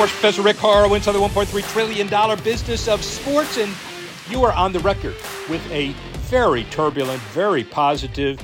[0.00, 3.70] Sports Professor Rick Horrow inside the $1.3 trillion business of sports, and
[4.30, 5.14] you are on the record
[5.50, 5.88] with a
[6.30, 8.40] very turbulent, very positive,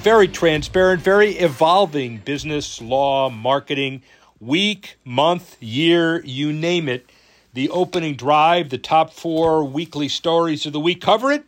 [0.00, 4.00] very transparent, very evolving business, law, marketing,
[4.40, 7.10] week, month, year, you name it.
[7.52, 11.02] The opening drive, the top four weekly stories of the week.
[11.02, 11.44] Cover it?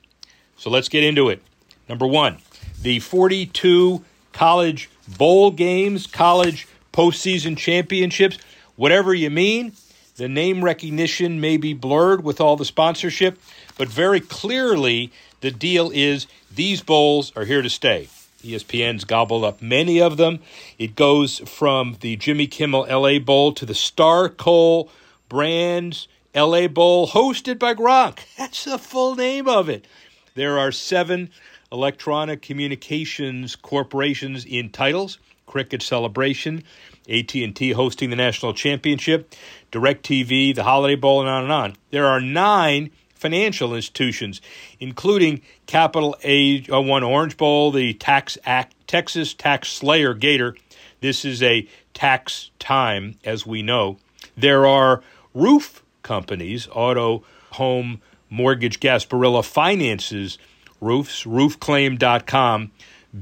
[0.59, 1.43] So let's get into it.
[1.89, 2.37] Number one,
[2.83, 4.05] the 42
[4.35, 8.37] college bowl games, college postseason championships,
[8.77, 9.73] whatever you mean.
[10.17, 13.39] The name recognition may be blurred with all the sponsorship,
[13.79, 18.09] but very clearly the deal is these bowls are here to stay.
[18.43, 20.41] ESPN's gobbled up many of them.
[20.79, 24.89] It goes from the Jimmy Kimmel LA Bowl to the Starco
[25.29, 28.19] Brands LA Bowl, hosted by Gronk.
[28.37, 29.87] That's the full name of it.
[30.35, 31.31] There are seven
[31.71, 35.19] electronic communications corporations in titles.
[35.53, 36.65] Cricket Celebration,
[37.11, 39.35] AT&T hosting the national championship,
[39.71, 41.77] DirecTV, the Holiday Bowl, and on and on.
[41.91, 44.41] There are nine financial institutions,
[44.81, 50.57] including Capital A uh, One Orange Bowl, the Tax Act, Texas Tax Slayer Gator.
[51.03, 53.99] This is a tax time, as we know.
[54.35, 55.03] There are
[55.35, 58.01] roof companies, auto, home,
[58.31, 60.39] mortgage, Gasparilla finances
[60.81, 62.71] roofs, roofclaim.com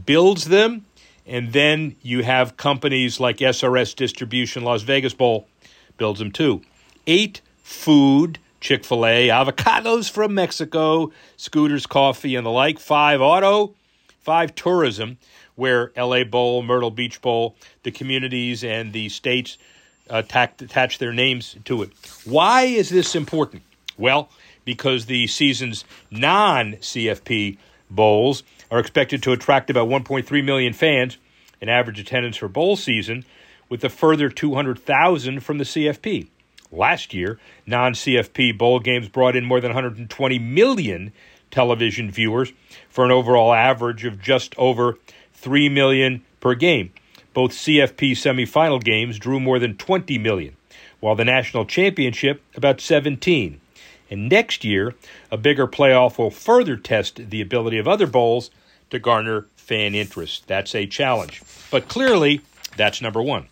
[0.07, 0.87] builds them,
[1.31, 5.47] and then you have companies like SRS Distribution, Las Vegas Bowl
[5.97, 6.61] builds them too.
[7.07, 12.81] Eight food, Chick fil A, avocados from Mexico, scooters, coffee, and the like.
[12.81, 13.77] Five auto,
[14.19, 15.19] five tourism,
[15.55, 19.57] where LA Bowl, Myrtle Beach Bowl, the communities and the states
[20.11, 21.93] uh, attach, attach their names to it.
[22.25, 23.63] Why is this important?
[23.97, 24.31] Well,
[24.65, 27.57] because the season's non CFP
[27.89, 31.19] bowls are expected to attract about 1.3 million fans,
[31.61, 33.25] an average attendance for bowl season,
[33.69, 36.29] with a further 200,000 from the CFP.
[36.73, 41.13] Last year, non CFP bowl games brought in more than 120 million
[41.51, 42.53] television viewers
[42.89, 44.99] for an overall average of just over
[45.35, 46.93] 3 million per game.
[47.35, 50.57] Both CFP semifinal games drew more than 20 million,
[51.01, 53.61] while the national championship about 17.
[54.11, 54.95] And next year,
[55.31, 58.51] a bigger playoff will further test the ability of other bowls
[58.91, 60.47] to garner fan interest.
[60.49, 61.43] That's a challenge.
[61.71, 62.41] But clearly,
[62.77, 63.47] that's number one.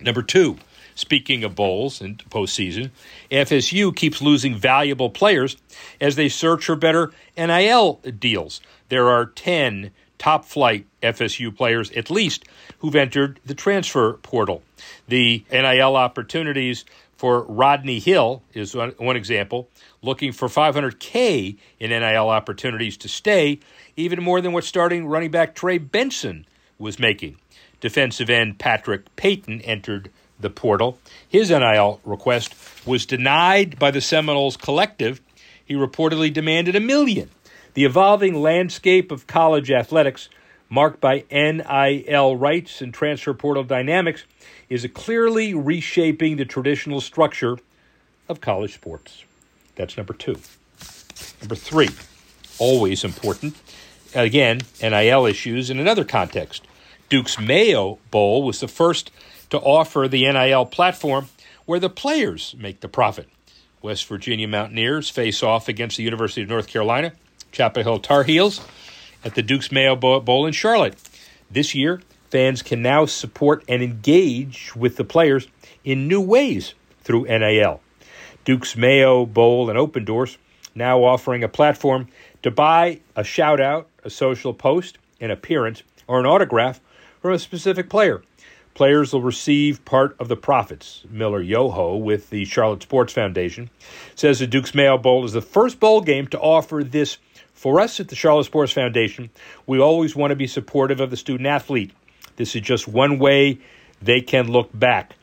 [0.00, 0.56] Number two,
[0.94, 2.90] Speaking of bowls and postseason,
[3.30, 5.56] FSU keeps losing valuable players
[6.00, 8.60] as they search for better NIL deals.
[8.88, 12.44] There are 10 top flight FSU players, at least,
[12.78, 14.62] who've entered the transfer portal.
[15.08, 16.84] The NIL opportunities
[17.22, 19.68] for Rodney Hill is one, one example,
[20.02, 23.60] looking for 500K in NIL opportunities to stay,
[23.94, 26.44] even more than what starting running back Trey Benson
[26.80, 27.36] was making.
[27.80, 30.98] Defensive end Patrick Payton entered the portal.
[31.28, 35.20] His NIL request was denied by the Seminoles collective.
[35.64, 37.30] He reportedly demanded a million.
[37.74, 40.28] The evolving landscape of college athletics,
[40.68, 44.24] marked by NIL rights and transfer portal dynamics,
[44.72, 47.58] is clearly reshaping the traditional structure
[48.28, 49.24] of college sports.
[49.76, 50.38] That's number two.
[51.40, 51.90] Number three,
[52.58, 53.54] always important,
[54.14, 56.66] again, NIL issues in another context.
[57.10, 59.10] Duke's Mayo Bowl was the first
[59.50, 61.28] to offer the NIL platform
[61.66, 63.28] where the players make the profit.
[63.82, 67.12] West Virginia Mountaineers face off against the University of North Carolina,
[67.50, 68.60] Chapel Hill Tar Heels
[69.22, 70.96] at the Duke's Mayo Bowl in Charlotte.
[71.50, 72.00] This year,
[72.32, 75.48] fans can now support and engage with the players
[75.84, 77.78] in new ways through NIL.
[78.46, 80.38] Duke's Mayo Bowl and Opendorse
[80.74, 82.08] now offering a platform
[82.42, 86.80] to buy a shout out, a social post, an appearance, or an autograph
[87.20, 88.22] from a specific player.
[88.72, 91.04] Players will receive part of the profits.
[91.10, 93.68] Miller Yoho with the Charlotte Sports Foundation
[94.14, 97.18] says the Duke's Mayo Bowl is the first bowl game to offer this.
[97.52, 99.28] For us at the Charlotte Sports Foundation,
[99.66, 101.92] we always want to be supportive of the student athlete.
[102.36, 103.58] This is just one way
[104.00, 105.14] they can look back.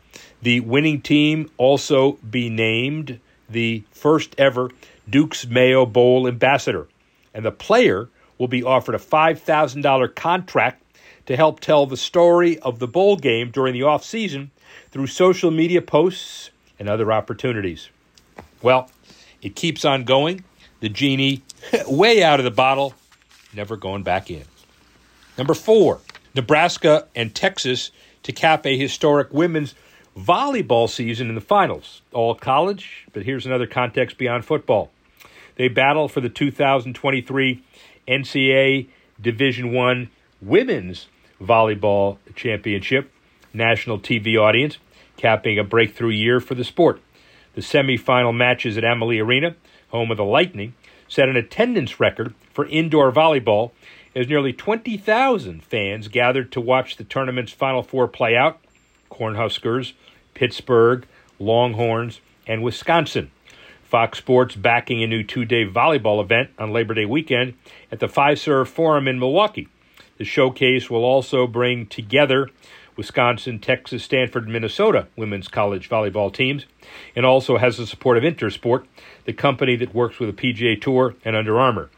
[0.42, 3.20] The winning team also be named
[3.50, 4.70] the first ever
[5.10, 6.88] Duke's Mayo Bowl ambassador,
[7.34, 10.84] and the player will be offered a $5,000 contract
[11.26, 14.50] to help tell the story of the bowl game during the off season
[14.92, 17.90] through social media posts and other opportunities.
[18.62, 18.90] Well,
[19.42, 20.44] it keeps on going.
[20.80, 21.44] The genie
[21.88, 22.94] way out of the bottle,
[23.54, 24.46] never going back in.
[25.38, 26.00] Number four,
[26.36, 27.92] Nebraska and Texas
[28.24, 29.76] to cap a historic women's
[30.18, 32.02] volleyball season in the finals.
[32.14, 34.92] All college, but here's another context beyond football.
[35.56, 37.64] They battle for the 2023
[38.08, 38.88] NCAA
[39.22, 40.10] Division One
[40.42, 41.08] Women's
[41.42, 43.12] Volleyball Championship
[43.54, 44.78] national TV audience,
[45.18, 47.02] capping a breakthrough year for the sport.
[47.56, 49.56] The semifinal matches at Amalie Arena,
[49.90, 50.74] home of the Lightning,
[51.08, 53.72] set an attendance record for indoor volleyball
[54.20, 58.60] as nearly 20,000 fans gathered to watch the tournament's Final Four play out
[59.10, 59.94] Cornhuskers,
[60.34, 61.08] Pittsburgh,
[61.40, 63.32] Longhorns, and Wisconsin.
[63.82, 67.54] Fox Sports backing a new two day volleyball event on Labor Day weekend
[67.94, 69.70] at the Fiserv Forum in Milwaukee.
[70.18, 72.50] The showcase will also bring together
[72.98, 76.66] Wisconsin, Texas, Stanford, and Minnesota women's college volleyball teams,
[77.16, 78.86] and also has the support of Intersport,
[79.24, 81.90] the company that works with the PGA Tour and Under Armour.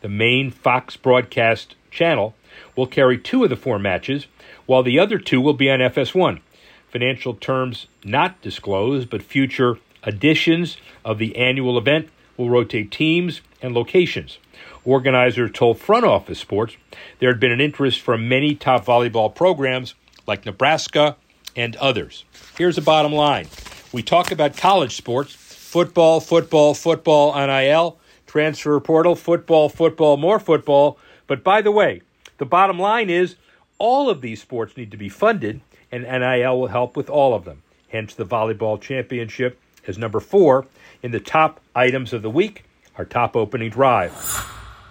[0.00, 2.34] The main Fox broadcast channel
[2.76, 4.26] will carry two of the four matches,
[4.66, 6.40] while the other two will be on FS1.
[6.88, 13.74] Financial terms not disclosed, but future editions of the annual event will rotate teams and
[13.74, 14.38] locations.
[14.84, 16.76] Organizers told Front Office Sports
[17.18, 19.94] there had been an interest from many top volleyball programs
[20.26, 21.16] like Nebraska
[21.54, 22.24] and others.
[22.56, 23.48] Here's the bottom line
[23.92, 27.98] we talk about college sports football, football, football, on NIL,
[28.30, 30.96] transfer portal, football, football, more football.
[31.26, 32.02] But by the way,
[32.38, 33.34] the bottom line is
[33.78, 35.60] all of these sports need to be funded,
[35.90, 37.64] and NIL will help with all of them.
[37.88, 40.66] Hence, the volleyball championship is number four
[41.02, 42.62] in the top items of the week,
[42.96, 44.12] our top opening drive.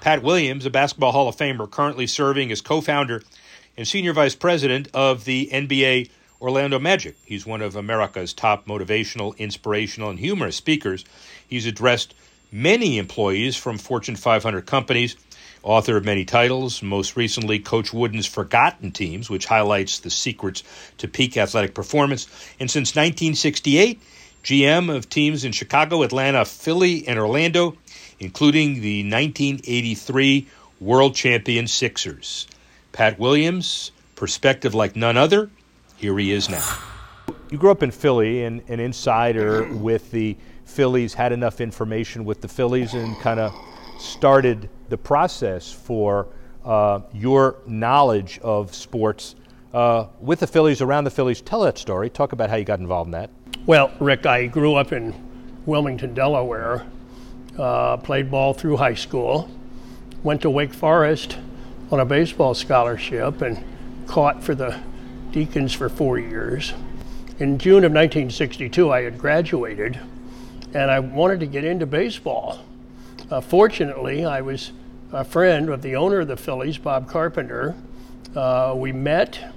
[0.01, 3.23] Pat Williams, a Basketball Hall of Famer, currently serving as co founder
[3.77, 6.09] and senior vice president of the NBA
[6.41, 7.15] Orlando Magic.
[7.23, 11.05] He's one of America's top motivational, inspirational, and humorous speakers.
[11.47, 12.13] He's addressed
[12.51, 15.15] many employees from Fortune 500 companies,
[15.63, 20.63] author of many titles, most recently, Coach Wooden's Forgotten Teams, which highlights the secrets
[20.97, 22.27] to peak athletic performance.
[22.59, 24.01] And since 1968,
[24.43, 27.77] GM of teams in Chicago, Atlanta, Philly, and Orlando,
[28.19, 30.47] including the 1983
[30.79, 32.47] world champion Sixers.
[32.91, 35.49] Pat Williams, perspective like none other.
[35.97, 36.65] Here he is now.
[37.49, 40.37] You grew up in Philly, and an insider with the
[40.69, 43.53] Phillies had enough information with the Phillies and kind of
[43.99, 46.27] started the process for
[46.63, 49.35] uh, your knowledge of sports
[49.73, 51.41] uh, with the Phillies, around the Phillies.
[51.41, 52.09] Tell that story.
[52.09, 53.31] Talk about how you got involved in that.
[53.65, 55.13] Well, Rick, I grew up in
[55.65, 56.85] Wilmington, Delaware,
[57.57, 59.49] uh, played ball through high school,
[60.23, 61.37] went to Wake Forest
[61.91, 63.63] on a baseball scholarship, and
[64.07, 64.79] caught for the
[65.31, 66.73] Deacons for four years.
[67.39, 69.99] In June of 1962, I had graduated
[70.73, 72.59] and I wanted to get into baseball.
[73.29, 74.71] Uh, fortunately, I was
[75.11, 77.75] a friend of the owner of the Phillies, Bob Carpenter.
[78.35, 79.53] Uh, we met.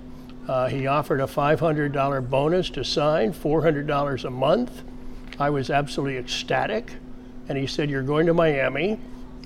[0.49, 4.83] Uh, he offered a $500 bonus to sign, $400 a month.
[5.39, 6.93] I was absolutely ecstatic.
[7.49, 8.99] And he said, You're going to Miami,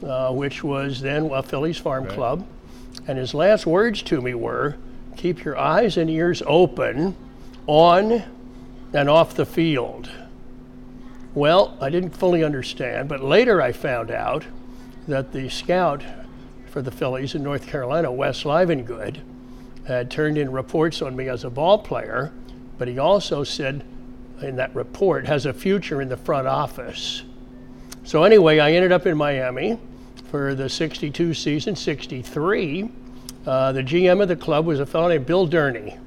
[0.02, 2.12] uh, which was then a Phillies farm right.
[2.12, 2.46] club.
[3.06, 4.76] And his last words to me were,
[5.16, 7.16] Keep your eyes and ears open
[7.66, 8.22] on
[8.92, 10.08] and off the field.
[11.36, 14.46] Well, I didn't fully understand, but later I found out
[15.06, 16.02] that the scout
[16.70, 19.18] for the Phillies in North Carolina, Wes Livengood,
[19.86, 22.32] had turned in reports on me as a ball player,
[22.78, 23.84] but he also said
[24.40, 27.22] in that report has a future in the front office.
[28.02, 29.78] So anyway, I ended up in Miami
[30.30, 32.88] for the 62 season, 63.
[33.44, 35.98] Uh, the GM of the club was a fellow named Bill Durney,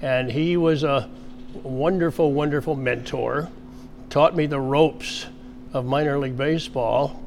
[0.00, 1.10] and he was a
[1.64, 3.48] wonderful, wonderful mentor
[4.10, 5.26] taught me the ropes
[5.72, 7.22] of minor league baseball,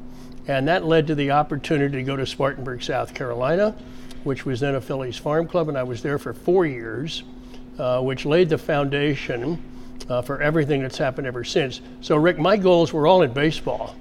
[0.48, 3.74] and that led to the opportunity to go to Spartanburg, South Carolina,
[4.24, 7.22] which was then a Phillies farm club, and I was there for four years,
[7.78, 9.62] uh, which laid the foundation
[10.08, 11.80] uh, for everything that's happened ever since.
[12.00, 13.94] So, Rick, my goals were all in baseball.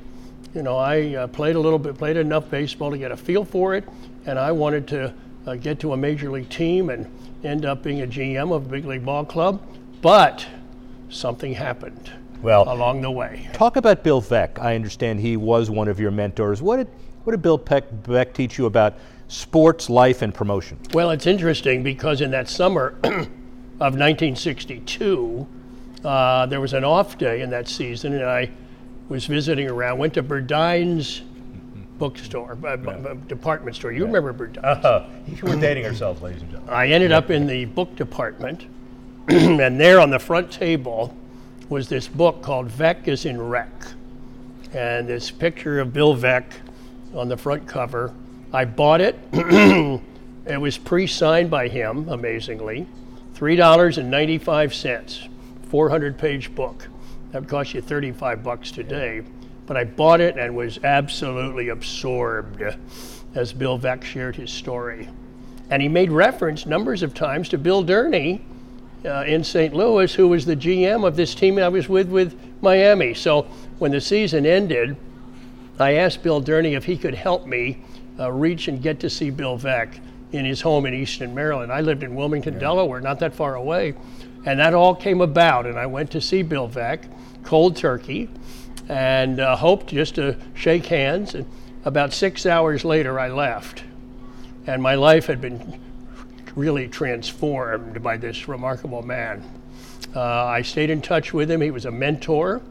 [0.56, 3.46] You know, I uh, played a little bit, played enough baseball to get a feel
[3.46, 3.88] for it,
[4.26, 5.14] and I wanted to
[5.46, 7.10] uh, get to a major league team and
[7.44, 9.62] end up being a GM of a big league ball club.
[10.02, 10.46] But
[11.10, 12.12] something happened
[12.42, 13.50] well along the way.
[13.54, 14.60] Talk about Bill Veeck.
[14.60, 16.62] I understand he was one of your mentors.
[16.62, 16.88] What did
[17.24, 18.96] what did Bill Peck, Veeck teach you about
[19.28, 20.80] sports, life, and promotion?
[20.94, 25.48] Well, it's interesting because in that summer of 1962,
[26.04, 28.50] uh, there was an off day in that season, and I
[29.08, 30.00] was visiting around.
[30.00, 31.22] Went to Burdine's
[32.00, 33.14] bookstore, uh, yeah.
[33.28, 33.92] department store.
[33.92, 34.06] You yeah.
[34.08, 34.66] remember Burdine's?
[34.84, 35.08] Uh,
[35.44, 36.74] we're dating ourselves, ladies and gentlemen.
[36.74, 38.66] I ended up in the book department,
[39.28, 41.16] and there on the front table
[41.72, 43.72] was this book called Veeck as in Wreck.
[44.74, 46.44] And this picture of Bill Veeck
[47.16, 48.14] on the front cover.
[48.52, 49.18] I bought it.
[50.46, 52.88] it was pre signed by him, amazingly.
[53.36, 55.30] $3.95,
[55.70, 56.90] 400 page book.
[57.32, 59.24] That would cost you 35 bucks today.
[59.66, 62.62] But I bought it and was absolutely absorbed
[63.34, 65.08] as Bill Veeck shared his story.
[65.70, 68.42] And he made reference numbers of times to Bill Durney
[69.06, 69.74] uh, in St.
[69.74, 73.14] Louis, who was the GM of this team I was with with Miami.
[73.14, 73.44] So
[73.80, 74.96] when the season ended,
[75.80, 77.84] I asked Bill Durney if he could help me
[78.20, 80.00] uh, reach and get to see Bill Veeck
[80.32, 81.72] in his home in Easton, Maryland.
[81.72, 82.60] I lived in Wilmington, yeah.
[82.60, 83.96] Delaware, not that far away.
[84.46, 87.04] And that all came about, and I went to see Bill Veeck,
[87.44, 88.30] cold turkey,
[88.90, 91.36] and uh, hoped just to shake hands.
[91.36, 91.46] And
[91.86, 93.84] about six hours later, I left.
[94.68, 95.80] And my life had been
[96.56, 99.44] really transformed by this remarkable man.
[100.16, 101.62] Uh, I stayed in touch with him.
[101.62, 102.62] He was a mentor,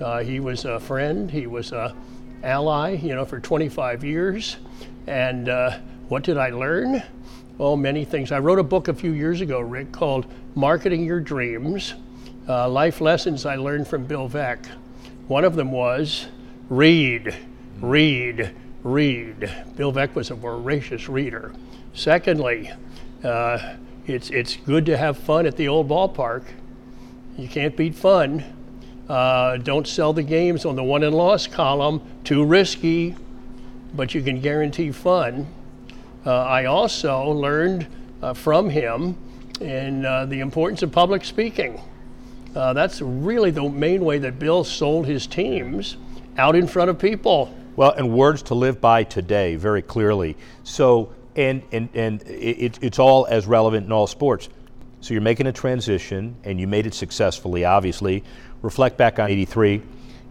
[0.00, 1.94] uh, he was a friend, he was a
[2.42, 4.56] ally, you know, for 25 years.
[5.06, 7.02] And uh, what did I learn?
[7.58, 8.32] Oh, many things.
[8.32, 11.94] I wrote a book a few years ago, Rick, called Marketing Your Dreams
[12.48, 14.66] uh, Life Lessons I Learned from Bill Veeck.
[15.28, 16.26] One of them was
[16.68, 17.34] read,
[17.80, 19.52] read, read.
[19.76, 21.52] Bill Veeck was a voracious reader.
[21.94, 22.72] Secondly,
[23.24, 23.76] uh,
[24.06, 26.44] it's, it's good to have fun at the old ballpark.
[27.36, 28.44] You can't beat fun.
[29.08, 33.16] Uh, don't sell the games on the one and loss column, too risky,
[33.94, 35.46] but you can guarantee fun.
[36.24, 37.86] Uh, I also learned
[38.22, 39.16] uh, from him
[39.60, 41.80] in uh, the importance of public speaking.
[42.54, 45.96] Uh, that's really the main way that Bill sold his teams
[46.36, 47.54] out in front of people.
[47.76, 50.36] Well, and words to live by today, very clearly.
[50.62, 54.48] So, and and and it, it's all as relevant in all sports.
[55.00, 58.22] So you're making a transition, and you made it successfully, obviously,
[58.62, 59.82] reflect back on 83.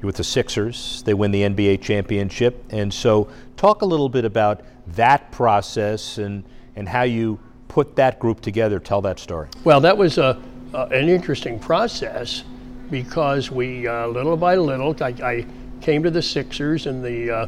[0.01, 1.03] You're with the Sixers.
[1.03, 2.63] They win the NBA championship.
[2.69, 3.27] And so,
[3.57, 4.61] talk a little bit about
[4.95, 6.43] that process and,
[6.75, 8.79] and how you put that group together.
[8.79, 9.49] Tell that story.
[9.63, 10.41] Well, that was a,
[10.73, 12.43] uh, an interesting process
[12.89, 15.45] because we, uh, little by little, I, I,
[15.81, 17.47] came to the Sixers in the, uh,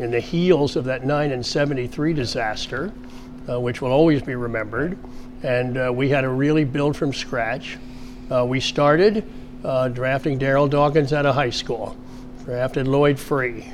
[0.00, 2.92] in the heels of that 9 and 73 disaster,
[3.48, 4.98] uh, which will always be remembered.
[5.42, 7.78] And uh, we had to really build from scratch.
[8.30, 9.24] Uh, we started
[9.64, 11.96] uh, drafting Darryl Dawkins out of high school,
[12.44, 13.66] drafted Lloyd Free,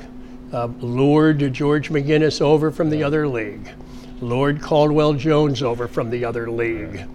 [0.51, 3.69] uh, lured George McGinnis over from the other league,
[4.21, 7.05] lured Caldwell Jones over from the other league.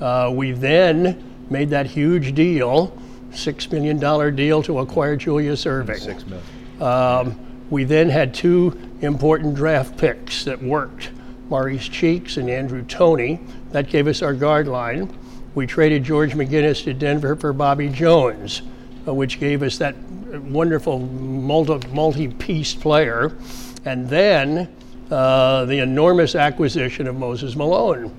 [0.00, 2.96] Uh, we then made that huge deal,
[3.32, 5.98] $6 million deal to acquire Julius Erving.
[5.98, 6.46] Six million.
[6.82, 11.10] Um, we then had two important draft picks that worked
[11.48, 13.40] Maurice Cheeks and Andrew Toney.
[13.72, 15.12] That gave us our guard line
[15.54, 18.62] we traded George McGinnis to Denver for Bobby Jones,
[19.06, 23.36] uh, which gave us that wonderful multi piece player.
[23.84, 24.74] And then
[25.10, 28.14] uh, the enormous acquisition of Moses Malone,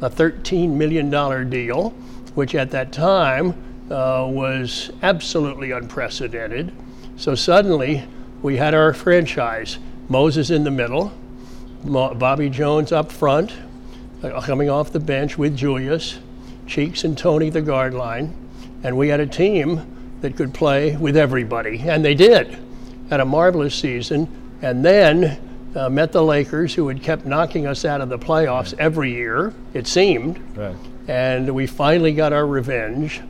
[0.00, 1.90] a $13 million deal,
[2.34, 3.50] which at that time
[3.90, 6.72] uh, was absolutely unprecedented.
[7.16, 8.04] So suddenly
[8.42, 9.78] we had our franchise
[10.08, 11.12] Moses in the middle,
[11.84, 13.52] Bobby Jones up front,
[14.22, 16.18] uh, coming off the bench with Julius,
[16.66, 18.34] Cheeks and Toney the guard line,
[18.82, 22.58] and we had a team that could play with everybody, and they did.
[23.10, 24.28] Had a marvelous season,
[24.62, 25.38] and then
[25.74, 29.52] uh, met the Lakers, who had kept knocking us out of the playoffs every year,
[29.74, 30.38] it seemed.
[30.56, 30.76] Right.
[31.06, 33.20] And we finally got our revenge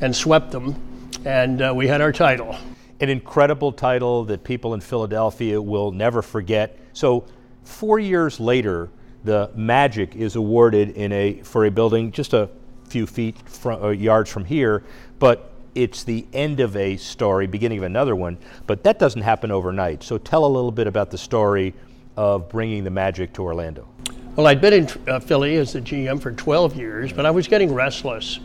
[0.00, 0.76] and swept them,
[1.24, 2.56] and uh, we had our title.
[3.00, 6.78] An incredible title that people in Philadelphia will never forget.
[6.92, 7.24] So,
[7.64, 8.90] four years later,
[9.24, 12.48] the Magic is awarded in a for a building just a
[12.84, 14.82] few feet from, uh, yards from here,
[15.18, 18.36] but it's the end of a story, beginning of another one.
[18.66, 20.02] But that doesn't happen overnight.
[20.02, 21.74] So tell a little bit about the story
[22.16, 23.88] of bringing the Magic to Orlando.
[24.36, 27.46] Well, I'd been in uh, Philly as the GM for 12 years, but I was
[27.46, 28.40] getting restless.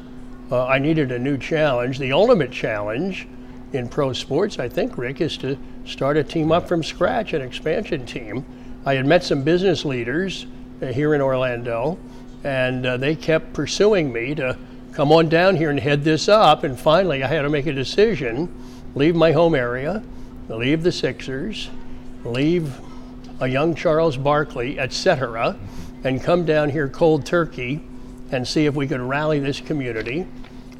[0.51, 2.00] Uh, I needed a new challenge.
[2.00, 3.27] The ultimate challenge
[3.75, 7.41] in pro sports, I think, Rick, is to start a team up from scratch, an
[7.41, 8.46] expansion team.
[8.86, 10.46] I had met some business leaders
[10.82, 11.98] uh, here in Orlando
[12.46, 14.55] and uh, they kept pursuing me to
[14.94, 16.63] come on down here and head this up.
[16.63, 18.53] And finally, I had to make a decision
[18.94, 20.03] leave my home area,
[20.48, 21.70] leave the Sixers,
[22.24, 22.79] leave
[23.41, 25.58] a young Charles Barkley, etc.,
[26.03, 27.82] and come down here cold turkey
[28.32, 30.27] and see if we could rally this community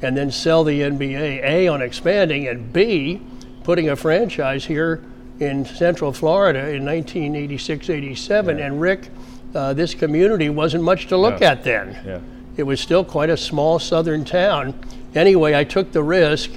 [0.02, 3.20] and then sell the NBA, A, on expanding, and B,
[3.64, 5.02] putting a franchise here
[5.40, 8.60] in Central Florida in 1986 87.
[8.60, 9.08] And Rick,
[9.54, 11.98] uh, this community wasn't much to look at then.
[12.04, 12.20] Yeah.
[12.56, 14.78] It was still quite a small southern town.
[15.14, 16.50] Anyway, I took the risk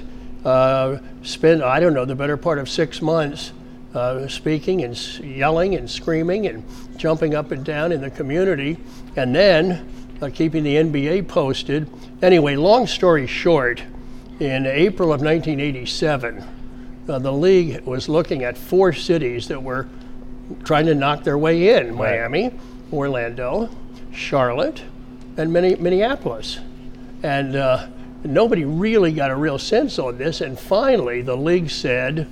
[0.44, 3.52] uh, spent, I don't know, the better part of six months
[3.94, 6.64] uh, speaking and yelling and screaming and
[6.96, 8.78] jumping up and down in the community,
[9.16, 9.86] and then
[10.20, 11.88] uh, keeping the NBA posted.
[12.22, 13.82] Anyway, long story short,
[14.38, 16.44] in April of 1987,
[17.08, 19.86] uh, the league was looking at four cities that were
[20.64, 22.18] trying to knock their way in Right.
[22.18, 22.52] Miami,
[22.92, 23.68] Orlando,
[24.12, 24.82] Charlotte,
[25.36, 26.58] and Minne- Minneapolis.
[27.22, 27.86] And uh,
[28.24, 30.40] nobody really got a real sense on this.
[30.40, 32.26] And finally, the league said,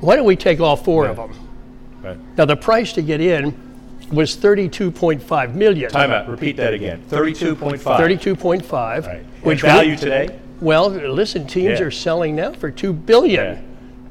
[0.00, 1.32] why don't we take all four of them?
[2.02, 2.16] Right.
[2.36, 3.67] Now, the price to get in
[4.12, 5.90] was 32.5 million.
[5.90, 6.28] Time out.
[6.28, 7.02] Repeat that again.
[7.08, 7.78] 32.5.
[7.80, 9.06] 32.5.
[9.06, 9.24] Right.
[9.42, 10.38] Which and value we- today?
[10.60, 11.86] Well, listen, teams Yeah.
[11.86, 13.44] are selling now for 2 billion.
[13.54, 13.60] Yeah.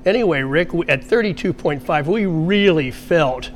[0.06, 3.50] Anyway, Rick, at 32.5, we really felt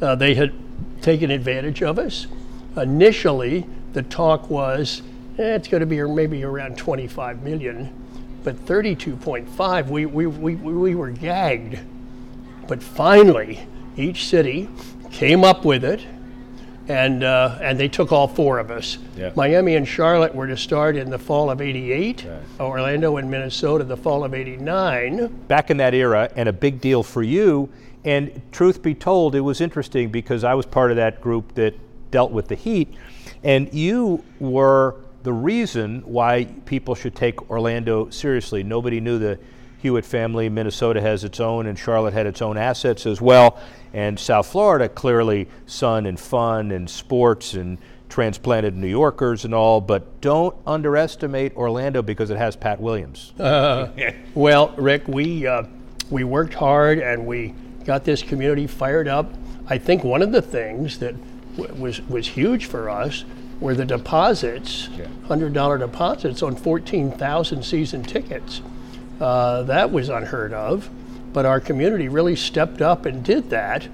[0.00, 0.52] uh, they had
[1.00, 2.28] taken advantage of us.
[2.76, 5.02] Initially, the talk was
[5.38, 7.90] eh, it's going to be maybe around 25 million,
[8.44, 11.80] but 32.5, we, we, we, we were gagged.
[12.68, 13.66] But finally,
[13.96, 14.68] each city
[15.10, 16.04] came up with it,
[16.88, 18.98] and uh, and they took all four of us.
[19.16, 19.32] Yeah.
[19.36, 22.24] Miami and Charlotte were to start in the fall of '88.
[22.24, 22.40] Right.
[22.60, 25.26] Orlando and Minnesota the fall of '89.
[25.48, 27.68] back in that era and a big deal for you.
[28.04, 31.74] And truth be told, it was interesting because I was part of that group that
[32.10, 32.94] dealt with the heat,
[33.42, 38.62] and you were the reason why people should take Orlando seriously.
[38.62, 39.38] Nobody knew the
[39.78, 40.48] Hewitt family.
[40.48, 43.60] Minnesota has its own, and Charlotte had its own assets as well.
[43.94, 47.78] And South Florida, clearly sun and fun and sports and
[48.08, 49.80] transplanted New Yorkers and all.
[49.80, 53.32] But don't underestimate Orlando because it has Pat Williams.
[54.34, 55.64] Well, Rick, we uh,
[56.10, 57.54] we worked hard and we
[57.84, 59.32] got this community fired up.
[59.66, 61.14] I think one of the things that
[61.56, 63.24] w- was was huge for us
[63.60, 65.08] were the deposits, Yeah.
[65.26, 68.60] hundred dollar deposits on fourteen thousand season tickets.
[69.20, 70.88] Uh, that was unheard of,
[71.32, 73.88] but our community really stepped up and did that.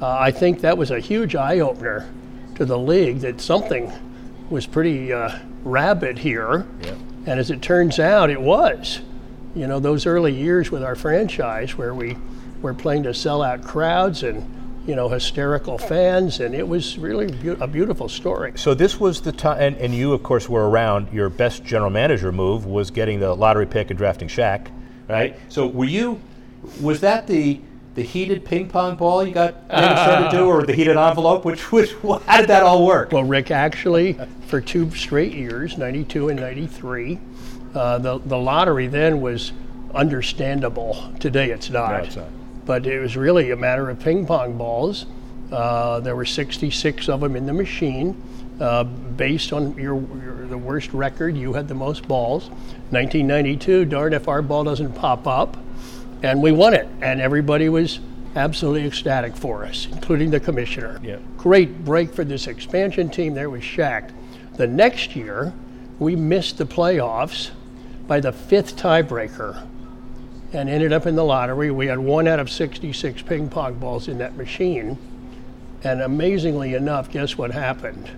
[0.00, 2.10] Uh, I think that was a huge eye opener
[2.56, 3.92] to the league that something
[4.50, 6.66] was pretty uh, rabid here.
[6.82, 6.94] Yeah.
[7.26, 9.00] And as it turns out, it was.
[9.54, 12.16] You know, those early years with our franchise where we
[12.60, 14.44] were playing to sell out crowds and,
[14.86, 18.52] you know, hysterical fans, and it was really beau- a beautiful story.
[18.56, 21.12] So this was the time, and, and you, of course, were around.
[21.12, 24.68] Your best general manager move was getting the lottery pick and drafting Shaq,
[25.08, 25.38] right?
[25.48, 26.20] So were you?
[26.80, 27.60] Was that the
[27.94, 31.44] the heated ping pong ball you got David Stern to do, or the heated envelope?
[31.44, 31.92] Which, which,
[32.26, 33.12] how did that all work?
[33.12, 37.20] Well, Rick, actually, for two straight years, 92 and 93,
[37.74, 39.52] uh, the, the lottery then was
[39.94, 41.12] understandable.
[41.20, 42.04] Today it's not.
[42.04, 42.26] it's not.
[42.66, 45.06] But it was really a matter of ping pong balls.
[45.52, 48.20] Uh, there were 66 of them in the machine.
[48.60, 52.48] Uh, based on your, your the worst record, you had the most balls.
[52.90, 55.56] 1992, darn if our ball doesn't pop up,
[56.24, 58.00] and we won it, and everybody was
[58.34, 60.98] absolutely ecstatic for us, including the commissioner.
[61.02, 61.18] Yeah.
[61.36, 63.34] Great break for this expansion team.
[63.34, 64.10] There was Shaq.
[64.56, 65.52] The next year,
[65.98, 67.50] we missed the playoffs
[68.06, 69.66] by the fifth tiebreaker
[70.52, 71.70] and ended up in the lottery.
[71.70, 74.96] We had one out of 66 ping pong balls in that machine.
[75.82, 78.10] And amazingly enough, guess what happened?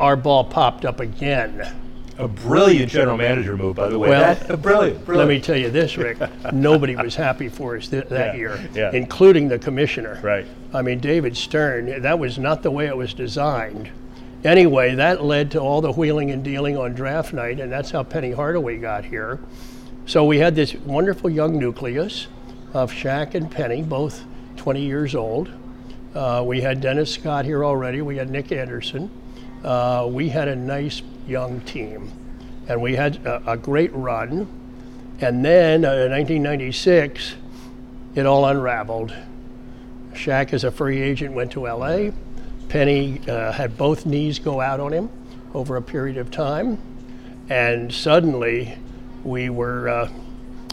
[0.00, 1.70] Our ball popped up again.
[2.18, 4.08] A brilliant general manager move, by the way.
[4.10, 5.28] Well, That- brilliant, brilliant.
[5.28, 6.18] Let me tell you this, Rick.
[6.52, 8.90] Nobody was happy for us th- that Yeah, year, yeah.
[8.92, 10.20] including the commissioner.
[10.22, 10.46] Right.
[10.72, 13.90] I mean, David Stern, that was not the way it was designed.
[14.44, 18.02] Anyway, that led to all the wheeling and dealing on draft night, and that's how
[18.04, 19.40] Penny Hardaway got here.
[20.06, 22.28] So we had this wonderful young nucleus
[22.74, 24.24] of Shaq and Penny, both
[24.56, 25.48] 20 years old.
[26.14, 28.02] Uh, we had Dennis Scott here already.
[28.02, 29.10] We had Nick Anderson.
[29.64, 32.12] Uh, we had a nice young team,
[32.68, 34.46] and we had a, a great run.
[35.20, 37.36] And then uh, in 1996,
[38.14, 39.14] it all unraveled.
[40.12, 42.10] Shaq, as a free agent, went to LA.
[42.68, 45.08] Penny uh, had both knees go out on him
[45.54, 46.78] over a period of time.
[47.48, 48.76] And suddenly,
[49.24, 50.10] we were uh,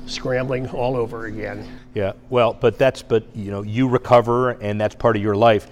[0.06, 1.68] scrambling all over again.
[1.94, 5.68] Yeah, well, but that's but you know you recover and that's part of your life.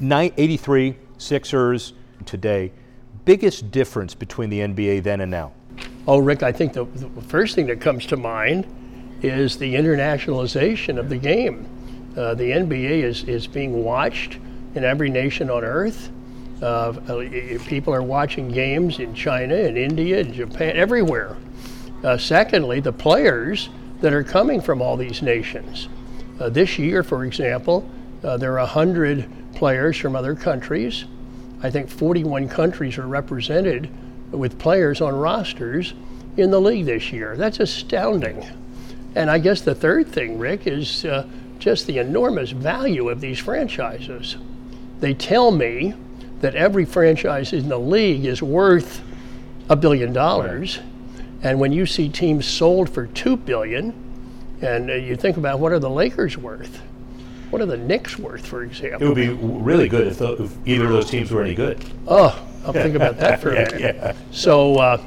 [0.00, 1.92] Nine, 83 Sixers
[2.24, 2.72] today.
[3.24, 5.52] Biggest difference between the NBA then and now.
[6.06, 8.66] Oh, Rick, I think the, the first thing that comes to mind
[9.22, 11.68] is the internationalization of the game.
[12.16, 14.38] Uh, the NBA is, is being watched
[14.74, 16.10] in every nation on earth.
[16.60, 21.36] Uh, uh, people are watching games in China and India and Japan, everywhere.
[22.04, 23.68] Uh, secondly, the players
[24.00, 25.88] that are coming from all these nations.
[26.40, 27.88] Uh, this year, for example,
[28.24, 31.04] uh, there are 100 players from other countries.
[31.62, 33.88] I think 41 countries are represented
[34.30, 35.94] with players on rosters.
[36.36, 37.36] in the league this year.
[37.36, 38.42] That's astounding.
[39.14, 43.38] And I guess the third thing, Rick, is uh, just the enormous value of these
[43.38, 44.36] franchises.
[45.00, 45.94] They tell me
[46.40, 49.02] that every franchise in the league is worth
[49.68, 50.80] a billion dollars.
[51.42, 53.92] And when you see teams sold for two billion,
[54.62, 56.80] and uh, you think about what are the Lakers worth?
[57.52, 59.02] What are the Knicks worth, for example?
[59.02, 61.84] It would be really good if, the, if either of those teams were any good.
[62.08, 63.78] Oh, I'll think about that for a minute.
[63.78, 64.16] yeah.
[64.30, 65.02] So uh,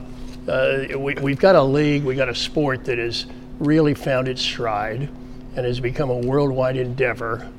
[0.47, 3.25] uh, we, we've got a league, we've got a sport that has
[3.57, 5.09] really found its stride
[5.55, 7.49] and has become a worldwide endeavor.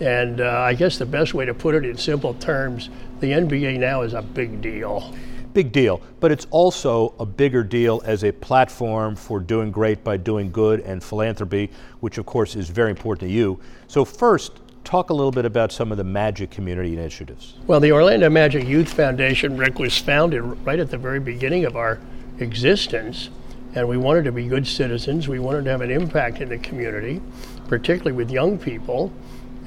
[0.00, 3.78] And uh, I guess the best way to put it in simple terms, the NBA
[3.78, 5.14] now is a big deal.
[5.56, 6.02] Big deal.
[6.20, 10.80] But it's also a bigger deal as a platform for doing great by doing good
[10.80, 13.58] and philanthropy, which of course is very important to you.
[13.86, 17.54] So, first, talk a little bit about some of the Magic community initiatives.
[17.66, 21.74] Well, the Orlando Magic Youth Foundation, Rick, was founded right at the very beginning of
[21.74, 22.00] our
[22.38, 23.30] existence.
[23.74, 25.26] And we wanted to be good citizens.
[25.26, 27.22] We wanted to have an impact in the community,
[27.66, 29.10] particularly with young people.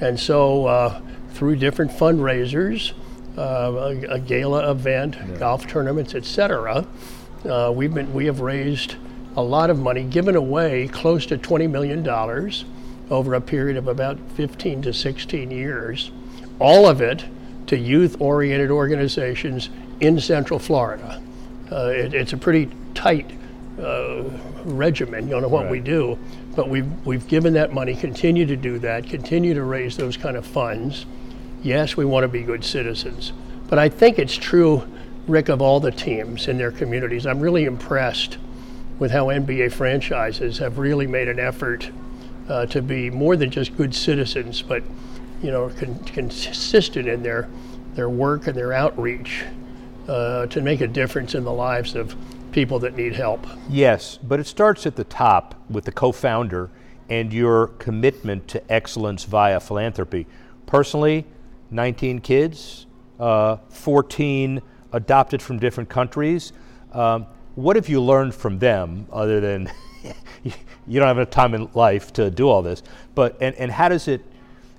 [0.00, 2.92] And so, uh, through different fundraisers,
[3.40, 6.86] uh, a, a gala event, golf tournaments, etc.,
[7.48, 8.96] uh, we've been we have raised
[9.36, 12.64] a lot of money, given away close to twenty million dollars
[13.10, 16.10] over a period of about 15 to 16 years,
[16.60, 17.24] all of it
[17.66, 19.68] to youth-oriented organizations
[20.00, 21.20] in Central Florida.
[21.70, 23.30] Uh, it, it's a pretty tight
[23.80, 24.22] uh,
[24.64, 26.18] regimen, you know, what we do,
[26.54, 30.36] but we've, we've given that money, continue to do that, continue to raise those kind
[30.36, 31.06] of funds.
[31.62, 33.32] Yes, we want to be good citizens,
[33.68, 34.82] but I think it's true,
[35.26, 37.26] Rick, of all the teams in their communities.
[37.26, 38.38] I'm really impressed
[38.98, 41.90] with how NBA franchises have really made an effort
[42.48, 44.82] uh, to be more than just good citizens, but
[45.42, 47.48] you know, con- consistent in their
[47.94, 49.44] their work and their outreach
[50.08, 52.14] uh, to make a difference in the lives of
[52.52, 53.46] people that need help.
[53.68, 56.70] Yes, but it starts at the top with the co founder
[57.08, 60.26] and your commitment to excellence via philanthropy.
[60.66, 61.26] Personally,
[61.70, 62.86] 19 kids,
[63.18, 64.60] uh, 14
[64.92, 66.52] adopted from different countries.
[66.92, 69.70] Um, what have you learned from them other than
[70.42, 72.82] you don't have enough time in life to do all this?
[73.14, 74.24] But and, and how does it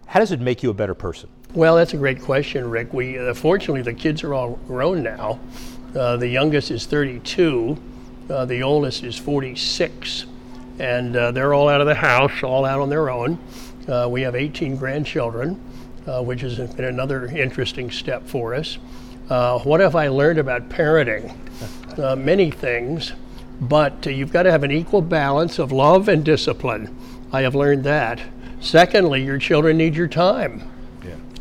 [0.08, 1.30] how does it make you a better person?
[1.54, 2.93] Well, that's a great question, Rick.
[2.93, 5.39] We uh, fortunately the kids are all grown now.
[5.95, 7.77] Uh, the youngest is 32,
[8.30, 10.25] uh, the oldest is 46,
[10.80, 13.38] and uh, they're all out of the house, all out on their own.
[13.89, 15.60] Uh, we have 18 grandchildren,
[16.07, 18.77] uh, which has been another interesting step for us.
[19.29, 21.35] Uh, what have I learned about parenting?
[21.97, 23.13] Uh, many things,
[23.61, 26.95] but uh, you've got to have an equal balance of love and discipline.
[27.31, 28.21] I have learned that.
[28.59, 30.69] Secondly, your children need your time.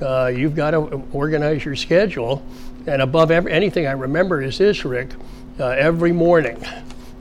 [0.00, 0.78] Uh, you've got to
[1.12, 2.42] organize your schedule.
[2.86, 5.10] And above every, anything I remember is this, Rick.
[5.58, 6.64] Uh, every morning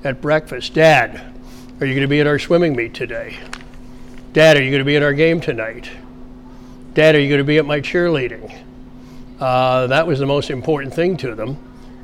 [0.04, 1.34] at breakfast, Dad,
[1.80, 3.38] are you going to be at our swimming meet today?
[4.32, 5.90] Dad, are you going to be at our game tonight?
[6.96, 8.64] Dad, are you going to be at my cheerleading?
[9.40, 11.58] Uh, that was the most important thing to them,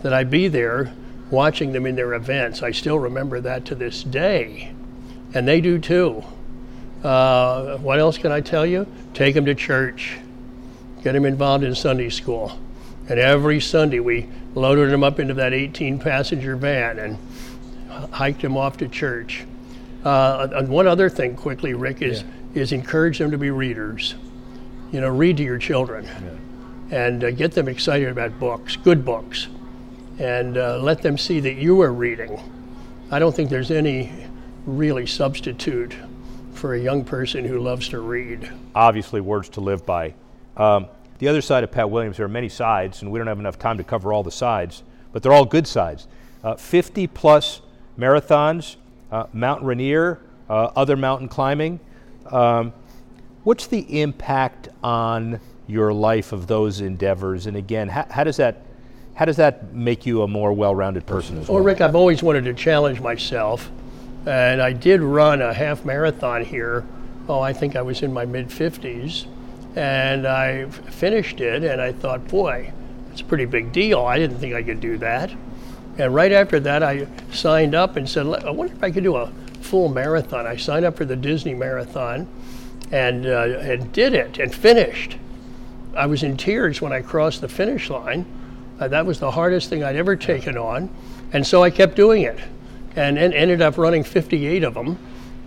[0.03, 0.93] that I be there
[1.31, 2.61] watching them in their events.
[2.61, 4.73] I still remember that to this day,
[5.33, 6.23] and they do too.
[7.03, 8.85] Uh, what else can I tell you?
[9.15, 10.19] Take them to church,
[11.03, 12.57] get them involved in Sunday school.
[13.09, 17.17] And every Sunday we loaded them up into that 18 passenger van and
[18.11, 19.45] hiked them off to church.
[20.03, 24.13] Uh, and one other thing, quickly, Rick, is, is encourage them to be readers.
[24.95, 26.08] You know, read to your children
[26.89, 29.49] and uh, get them excited about books, good books,
[30.19, 32.39] and uh, let them see that you are reading.
[33.12, 34.10] I don't think there's any
[34.65, 35.97] really substitute
[36.53, 38.49] for a young person who loves to read.
[38.73, 40.13] obviously words to live by.
[40.55, 40.88] Um,
[41.19, 43.60] the other side of Pat Williams, there are many sides, and we don't have enough
[43.60, 44.81] time to cover all the sides,
[45.12, 46.08] but they're all good sides.
[46.41, 47.60] Uh, 50 plus
[47.99, 48.77] marathons,
[49.12, 51.81] uh, Mount Rainier, uh, other mountain climbing.
[52.31, 52.71] Um,
[53.45, 57.45] what's the impact on your life of those endeavors?
[57.45, 58.62] And again, how, how does that
[59.13, 61.55] how does that make you a more well-rounded person as well?
[61.55, 63.71] Well, Rick, I've always wanted to challenge myself,
[64.25, 66.86] and I did run a half marathon here.
[67.29, 69.25] Oh, I think I was in my mid 50s,
[69.77, 72.73] and I finished it, and I thought, boy,
[73.10, 74.01] it's a pretty big deal.
[74.01, 75.31] I didn't think I could do that.
[75.97, 79.15] And right after that, I signed up and said, I wonder if I could do
[79.15, 79.31] a
[79.62, 80.45] full marathon.
[80.45, 82.27] I signed up for the Disney Marathon
[82.91, 85.17] and, uh, and did it and finished.
[85.95, 88.25] I was in tears when I crossed the finish line.
[88.79, 90.89] Uh, that was the hardest thing I'd ever taken on.
[91.31, 92.39] And so I kept doing it
[92.95, 94.97] and, and ended up running 58 of them,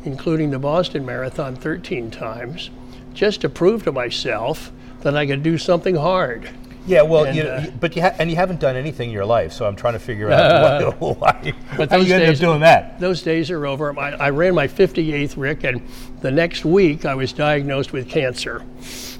[0.04, 2.70] including the Boston Marathon 13 times,
[3.14, 4.70] just to prove to myself
[5.00, 6.50] that I could do something hard.
[6.88, 9.26] Yeah, well, And, you, uh, but you ha- and you haven't done anything in your
[9.26, 12.60] life, so I'm trying to figure out why, why But how you ended up doing
[12.60, 12.98] that.
[12.98, 13.98] Those days are over.
[13.98, 15.86] I, I ran my 58th Rick, and
[16.22, 18.64] the next week I was diagnosed with cancer.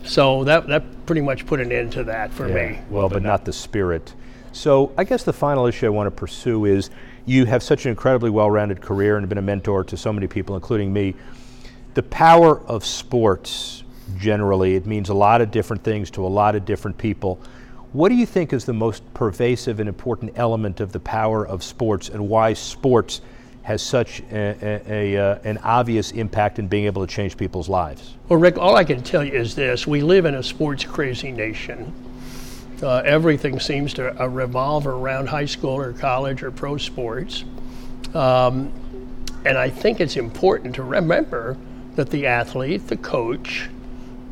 [0.05, 2.79] So that that pretty much put an end to that for me.
[2.89, 4.15] Well, but not the spirit.
[4.53, 6.91] So I guess the final issue I want to pursue is
[7.27, 10.27] you have such an incredibly well-rounded career and have been a mentor to so many
[10.27, 11.15] people, including me.
[11.93, 13.85] The power of sports
[14.17, 17.39] generally, it means a lot of different things to a lot of different people.
[17.93, 21.63] What do you think is the most pervasive and important element of the power of
[21.63, 23.23] sports and why sports
[23.63, 27.69] has such a, a, a, uh, an obvious impact in being able to change people's
[27.69, 28.15] lives?
[28.29, 31.33] Well, Rick, all I can tell you is this: we live in a sports crazy
[31.33, 31.93] nation.
[32.83, 37.45] Uh, everything seems to uh, revolve around high school or college or pro sports.
[38.15, 38.71] Um,
[39.45, 41.57] and I think it's important to remember
[41.97, 43.69] that the athlete, the coach,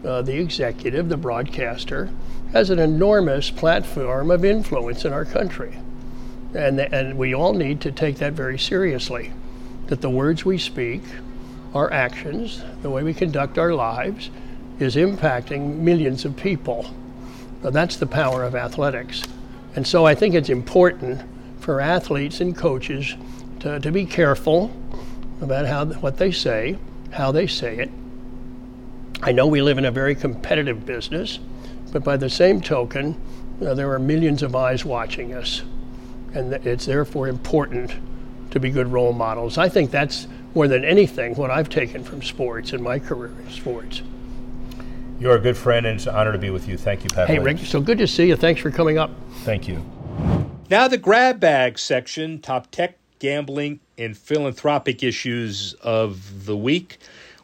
[0.06, 2.08] uh, the executive, the broadcaster,
[2.52, 5.76] has an enormous platform of influence in our country.
[6.54, 9.32] And, and we all need to take that very seriously.
[9.88, 11.02] That the words we speak,
[11.74, 14.30] our actions, the way we conduct our lives,
[14.78, 16.94] is impacting millions of people.
[17.62, 19.22] Now, that's the power of athletics.
[19.74, 21.22] And so I think it's important
[21.60, 23.14] for athletes and coaches
[23.60, 24.70] to, to be careful
[25.40, 26.78] about how, what they say,
[27.10, 27.90] how they say it.
[29.22, 31.38] I know we live in a very competitive business,
[31.92, 33.20] but by the same token,
[33.64, 35.62] uh, there are millions of eyes watching us.
[36.34, 37.94] And th- it's therefore important
[38.50, 39.58] to be good role models.
[39.58, 43.50] I think that's more than anything what I've taken from sports in my career in
[43.50, 44.02] sports.
[45.18, 46.76] You're a good friend, and it's an honor to be with you.
[46.76, 47.28] Thank you, Pat.
[47.28, 47.62] Hey, Williams.
[47.62, 48.36] Rick, so good to see you.
[48.36, 49.10] Thanks for coming up.
[49.44, 49.82] Thank you.
[50.68, 56.98] Now, the grab bag section, top tech, gambling, and philanthropic issues of the week.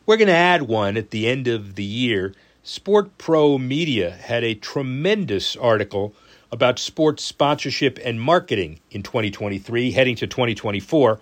[0.04, 2.34] We're going to add one at the end of the year.
[2.64, 6.12] Sport Pro Media had a tremendous article
[6.50, 11.20] about sports sponsorship and marketing in 2023, heading to 2024.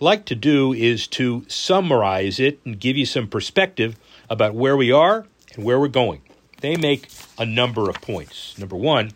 [0.00, 3.96] Like to do is to summarize it and give you some perspective
[4.28, 6.20] about where we are and where we're going.
[6.60, 8.58] They make a number of points.
[8.58, 9.12] Number one,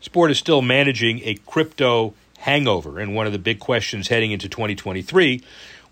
[0.00, 4.48] sport is still managing a crypto hangover, and one of the big questions heading into
[4.48, 5.42] 2023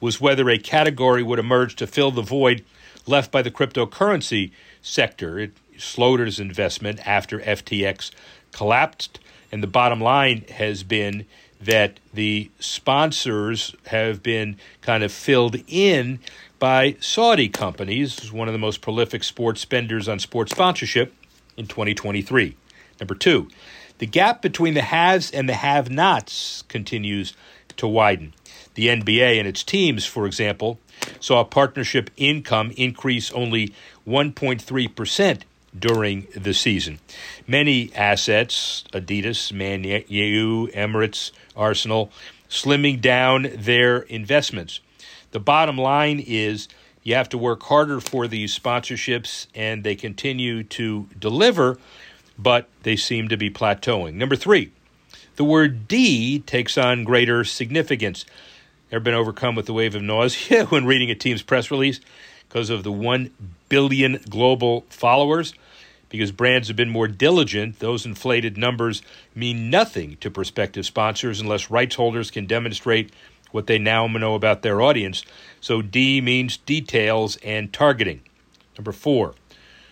[0.04, 2.62] was whether a category would emerge to fill the void
[3.06, 4.50] left by the cryptocurrency
[4.82, 5.38] sector.
[5.38, 8.10] It slowed its investment after FTX
[8.52, 9.18] collapsed,
[9.50, 11.24] and the bottom line has been
[11.58, 16.18] that the sponsors have been kind of filled in
[16.58, 21.14] by Saudi companies, one of the most prolific sports spenders on sports sponsorship
[21.56, 22.54] in 2023.
[23.00, 23.48] Number two,
[23.96, 27.32] the gap between the haves and the have nots continues
[27.78, 28.34] to widen.
[28.74, 30.78] The NBA and its teams, for example,
[31.20, 33.72] saw partnership income increase only
[34.06, 35.42] 1.3%
[35.78, 36.98] during the season.
[37.46, 42.10] Many assets, Adidas, Man U, Emirates, Arsenal,
[42.48, 44.80] slimming down their investments.
[45.32, 46.68] The bottom line is
[47.02, 51.78] you have to work harder for these sponsorships, and they continue to deliver,
[52.38, 54.14] but they seem to be plateauing.
[54.14, 54.72] Number three,
[55.36, 58.24] the word D takes on greater significance.
[58.92, 62.00] Ever been overcome with the wave of nausea when reading a team's press release
[62.48, 63.30] because of the 1
[63.68, 65.54] billion global followers?
[66.10, 69.02] Because brands have been more diligent, those inflated numbers
[69.34, 73.10] mean nothing to prospective sponsors unless rights holders can demonstrate
[73.50, 75.24] what they now know about their audience.
[75.60, 78.20] So D means details and targeting.
[78.76, 79.34] Number four,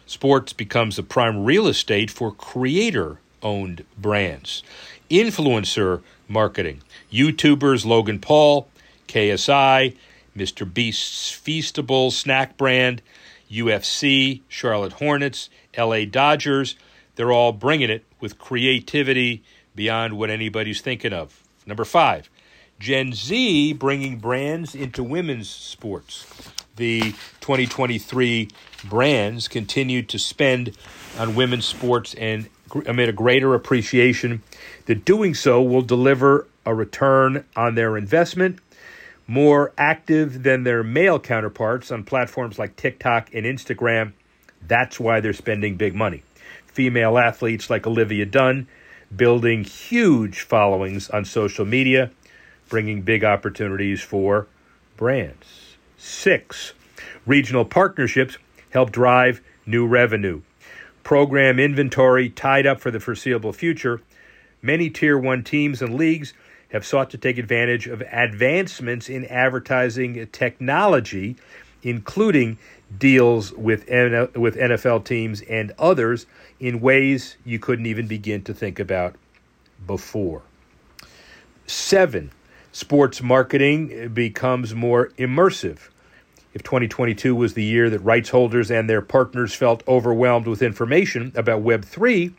[0.04, 4.62] sports becomes the prime real estate for creator owned brands.
[5.10, 6.82] Influencer marketing.
[7.12, 8.68] YouTubers Logan Paul,
[9.12, 9.94] KSI,
[10.34, 10.72] Mr.
[10.72, 13.02] Beast's Feastable snack brand,
[13.50, 16.76] UFC, Charlotte Hornets, LA Dodgers,
[17.16, 19.42] they're all bringing it with creativity
[19.74, 21.42] beyond what anybody's thinking of.
[21.66, 22.30] Number five,
[22.78, 26.26] Gen Z bringing brands into women's sports.
[26.76, 28.48] The 2023
[28.84, 30.74] brands continue to spend
[31.18, 32.48] on women's sports and
[32.86, 34.42] amid a greater appreciation
[34.86, 38.58] that doing so will deliver a return on their investment
[39.26, 44.12] more active than their male counterparts on platforms like TikTok and Instagram.
[44.66, 46.22] That's why they're spending big money.
[46.66, 48.66] Female athletes like Olivia Dunne
[49.14, 52.10] building huge followings on social media,
[52.68, 54.46] bringing big opportunities for
[54.96, 55.76] brands.
[55.98, 56.72] Six,
[57.26, 58.38] regional partnerships
[58.70, 60.40] help drive new revenue.
[61.02, 64.00] Program inventory tied up for the foreseeable future.
[64.62, 66.32] Many tier one teams and leagues
[66.72, 71.36] have sought to take advantage of advancements in advertising technology
[71.82, 72.58] including
[72.98, 73.88] deals with
[74.36, 76.26] with NFL teams and others
[76.60, 79.16] in ways you couldn't even begin to think about
[79.86, 80.42] before.
[81.66, 82.30] Seven,
[82.70, 85.88] sports marketing becomes more immersive.
[86.54, 91.32] If 2022 was the year that rights holders and their partners felt overwhelmed with information
[91.34, 92.34] about Web3,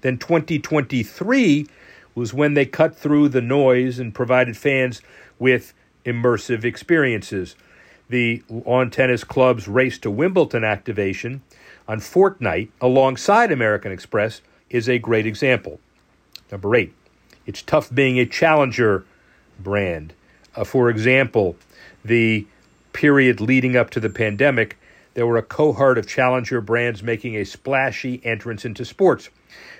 [0.00, 1.68] then 2023
[2.14, 5.00] was when they cut through the noise and provided fans
[5.38, 5.72] with
[6.04, 7.56] immersive experiences.
[8.08, 11.42] The On Tennis Club's Race to Wimbledon activation
[11.88, 15.80] on Fortnite alongside American Express is a great example.
[16.50, 16.92] Number eight,
[17.46, 19.04] it's tough being a challenger
[19.58, 20.12] brand.
[20.54, 21.56] Uh, for example,
[22.04, 22.46] the
[22.92, 24.78] period leading up to the pandemic,
[25.14, 29.30] there were a cohort of challenger brands making a splashy entrance into sports.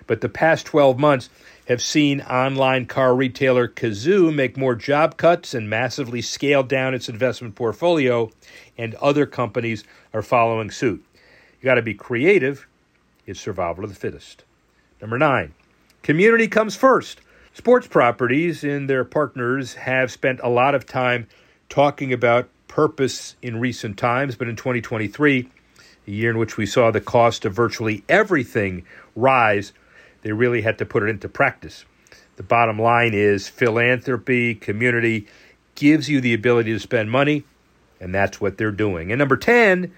[0.06, 1.28] But the past 12 months
[1.72, 7.08] have seen online car retailer Cazoo make more job cuts and massively scale down its
[7.08, 8.30] investment portfolio,
[8.76, 9.82] and other companies
[10.12, 11.02] are following suit.
[11.61, 12.68] You got to be creative.
[13.26, 14.44] It's survival of the fittest.
[15.00, 15.54] Number nine,
[16.02, 17.20] community comes first.
[17.54, 21.26] Sports properties and their partners have spent a lot of time
[21.68, 25.48] talking about purpose in recent times, but in 2023,
[26.06, 28.85] a year in which we saw the cost of virtually everything
[29.16, 29.72] rise,
[30.22, 31.85] they really had to put it into practice.
[32.37, 35.26] The bottom line is philanthropy, community
[35.74, 37.44] gives you the ability to spend money,
[38.00, 39.12] and that's what they're doing.
[39.12, 39.92] And number 10,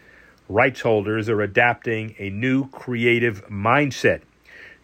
[0.48, 4.22] rights holders are adapting a new creative mindset.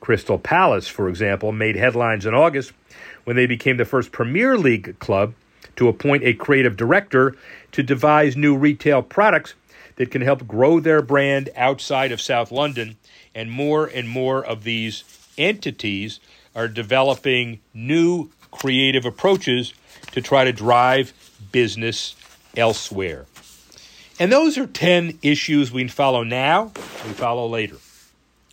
[0.00, 2.72] Crystal Palace, for example, made headlines in August
[3.24, 5.35] when they became the first Premier League club
[5.76, 7.37] to appoint a creative director
[7.72, 9.55] to devise new retail products
[9.96, 12.96] that can help grow their brand outside of South London.
[13.35, 15.03] And more and more of these
[15.40, 16.20] entities
[16.55, 19.74] are developing new creative approaches
[20.12, 21.12] to try to drive
[21.53, 22.14] business
[22.57, 23.26] elsewhere.
[24.18, 26.72] And those are 10 issues we follow now,
[27.07, 27.76] we follow later.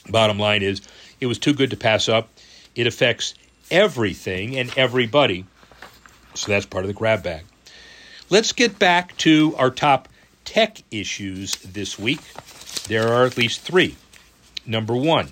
[0.09, 0.81] Bottom line is,
[1.19, 2.29] it was too good to pass up.
[2.75, 3.33] It affects
[3.69, 5.45] everything and everybody.
[6.35, 7.43] So that's part of the grab bag.
[8.29, 10.07] Let's get back to our top
[10.45, 12.21] tech issues this week.
[12.87, 13.95] There are at least three.
[14.65, 15.29] Number one,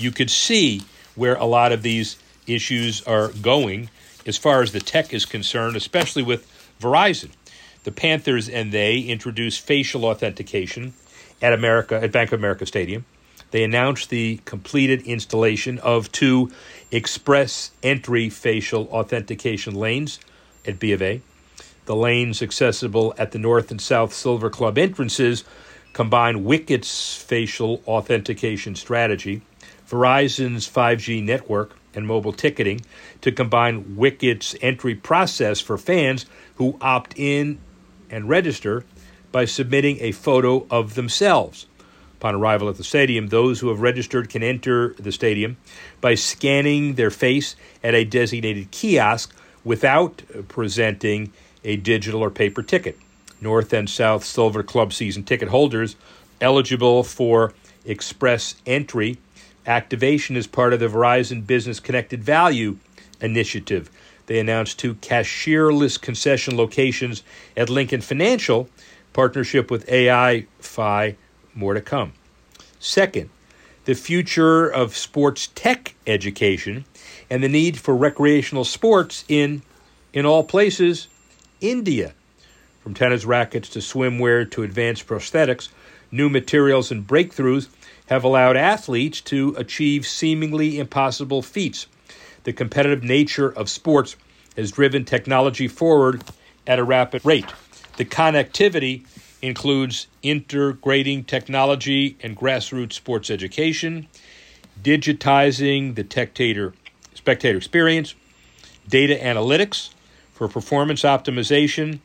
[0.00, 0.82] you could see
[1.14, 3.90] where a lot of these issues are going
[4.26, 6.46] as far as the tech is concerned, especially with
[6.80, 7.30] Verizon.
[7.84, 10.92] The Panthers and they introduced facial authentication
[11.40, 13.04] at America at Bank of America Stadium.
[13.50, 16.50] They announced the completed installation of two
[16.90, 20.20] express entry facial authentication lanes
[20.66, 21.20] at B of A.
[21.86, 25.44] The lanes accessible at the North and South Silver Club entrances
[25.92, 29.42] combine Wicket's facial authentication strategy,
[29.90, 32.80] Verizon's 5G network, and mobile ticketing
[33.20, 36.26] to combine Wicket's entry process for fans
[36.56, 37.58] who opt in
[38.08, 38.84] and register
[39.32, 41.66] by submitting a photo of themselves.
[42.18, 45.56] Upon arrival at the stadium, those who have registered can enter the stadium
[46.00, 51.32] by scanning their face at a designated kiosk without presenting
[51.64, 52.98] a digital or paper ticket.
[53.40, 55.96] North and South Silver Club season ticket holders
[56.40, 59.18] eligible for express entry
[59.70, 62.78] activation is part of the Verizon Business Connected Value
[63.20, 63.88] initiative.
[64.26, 67.22] They announced two cashierless concession locations
[67.56, 68.68] at Lincoln Financial,
[69.12, 71.16] partnership with AI Fi
[71.54, 72.12] more to come.
[72.80, 73.30] Second,
[73.84, 76.84] the future of sports tech education
[77.30, 79.62] and the need for recreational sports in,
[80.12, 81.06] in all places,
[81.60, 82.12] India.
[82.82, 85.68] From tennis rackets to swimwear to advanced prosthetics,
[86.10, 87.68] new materials and breakthroughs
[88.10, 91.86] have allowed athletes to achieve seemingly impossible feats.
[92.42, 94.16] The competitive nature of sports
[94.56, 96.24] has driven technology forward
[96.66, 97.46] at a rapid rate.
[97.96, 99.06] The connectivity
[99.40, 104.08] includes integrating technology and grassroots sports education,
[104.82, 106.74] digitizing the spectator,
[107.14, 108.16] spectator experience,
[108.88, 109.90] data analytics
[110.34, 112.00] for performance optimization,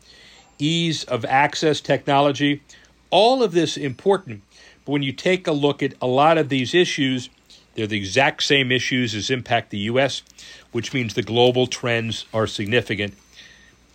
[0.59, 2.61] ease of access technology.
[3.09, 4.43] All of this important,
[4.85, 7.29] but when you take a look at a lot of these issues,
[7.73, 10.21] they're the exact same issues as impact the U.S.,
[10.71, 13.15] which means the global trends are significant,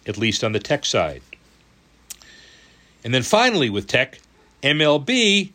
[0.06, 1.22] at least on the tech side.
[3.04, 4.20] And then finally, with tech,
[4.62, 5.52] MLB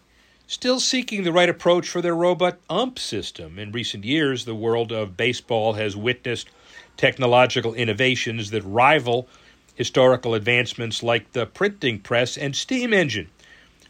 [0.48, 3.60] still seeking the right approach for their robot ump system.
[3.60, 6.50] In recent years, the world of baseball has witnessed
[6.98, 9.28] technological innovations that rival
[9.76, 13.30] historical advancements like the printing press and steam engine.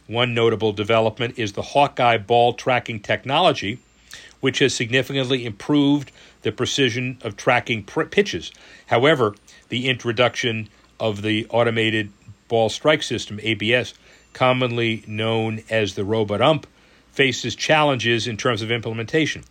[0.06, 3.78] One notable development is the Hawkeye ball tracking technology,
[4.40, 8.52] which has significantly improved the precision of tracking pr- pitches.
[8.86, 9.34] However,
[9.68, 10.68] the introduction
[11.00, 12.12] of the automated
[12.48, 13.94] ball strike system, ABS,
[14.32, 16.66] commonly known as the robot ump,
[17.10, 19.42] faces challenges in terms of implementation.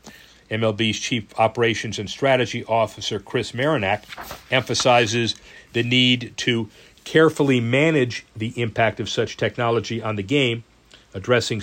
[0.51, 4.03] MLB's Chief Operations and Strategy Officer Chris Marinak
[4.51, 5.35] emphasizes
[5.73, 6.69] the need to
[7.05, 10.65] carefully manage the impact of such technology on the game,
[11.13, 11.61] addressing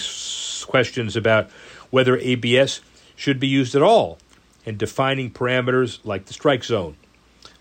[0.66, 1.51] questions about
[1.90, 2.80] whether ABS
[3.14, 4.18] should be used at all,
[4.64, 6.97] and defining parameters like the strike zone.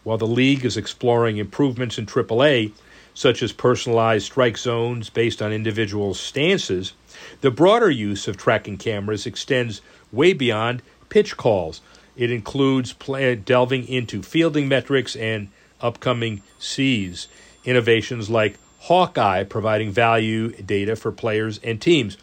[0.04, 2.72] While the league is exploring improvements in AAA,
[3.14, 6.94] such as personalized strike zones based on individual stances,
[7.42, 11.82] the broader use of tracking cameras extends way beyond pitch calls.
[12.16, 15.50] It includes play, delving into fielding metrics and
[15.82, 17.28] upcoming C's.
[17.66, 22.18] Innovations like Hawkeye providing value data for players and teams.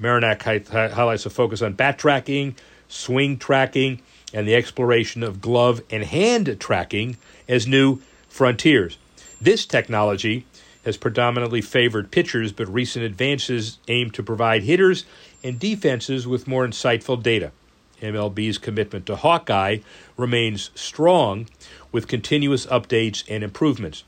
[0.00, 2.56] Marinak hi- highlights a focus on bat tracking,
[2.88, 4.00] swing tracking,
[4.34, 7.16] and the exploration of glove and hand tracking
[7.48, 8.98] as new frontiers.
[9.40, 10.46] This technology
[10.84, 15.04] has predominantly favored pitchers, but recent advances aim to provide hitters
[15.42, 17.52] and defenses with more insightful data.
[18.00, 19.78] MLB's commitment to Hawkeye
[20.16, 21.46] remains strong
[21.92, 24.02] with continuous updates and improvements.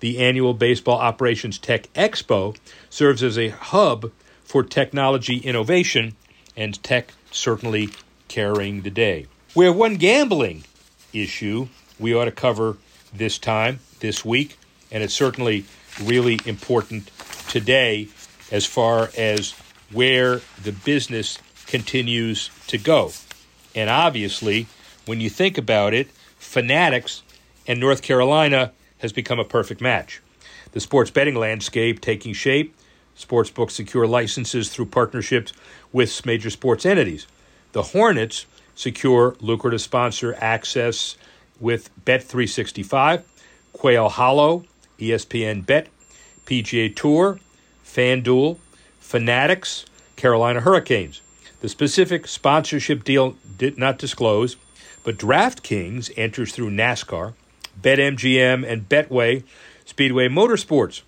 [0.00, 2.56] The annual Baseball Operations Tech Expo
[2.88, 4.12] serves as a hub
[4.44, 6.14] for technology innovation,
[6.56, 7.90] and tech certainly
[8.28, 9.26] carrying the day.
[9.54, 10.64] We have one gambling
[11.12, 11.68] issue
[11.98, 12.76] we ought to cover
[13.12, 14.58] this time, this week,
[14.90, 15.64] and it's certainly
[16.02, 17.10] really important
[17.48, 18.08] today
[18.50, 19.54] as far as
[19.92, 23.12] where the business continues to go.
[23.74, 24.66] And obviously,
[25.06, 27.22] when you think about it, Fanatics
[27.66, 30.20] and North Carolina has become a perfect match.
[30.72, 32.74] The sports betting landscape taking shape,
[33.16, 35.52] sportsbooks secure licenses through partnerships
[35.92, 37.26] with major sports entities.
[37.72, 41.16] The Hornets secure lucrative sponsor access
[41.58, 43.22] with Bet365,
[43.72, 44.64] Quail Hollow,
[44.98, 45.88] ESPN Bet,
[46.46, 47.40] PGA Tour,
[47.84, 48.58] FanDuel,
[49.00, 49.86] Fanatics,
[50.16, 51.20] Carolina Hurricanes.
[51.60, 54.56] The specific sponsorship deal did not disclose,
[55.02, 57.34] but DraftKings enters through NASCAR,
[57.82, 59.44] BetMGM, and Betway
[59.84, 61.02] Speedway Motorsports.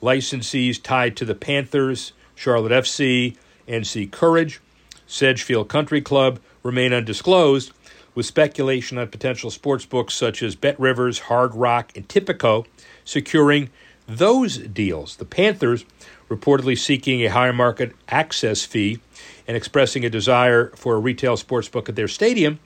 [0.00, 3.36] Licensees tied to the Panthers, Charlotte FC,
[3.68, 4.60] NC Courage,
[5.06, 7.72] Sedgefield Country Club remain undisclosed,
[8.14, 12.66] with speculation on potential sports books such as Bet Rivers, Hard Rock, and Tipico
[13.04, 13.70] securing
[14.06, 15.16] those deals.
[15.16, 15.84] The Panthers
[16.28, 19.00] reportedly seeking a higher market access fee
[19.46, 22.58] and expressing a desire for a retail sports book at their stadium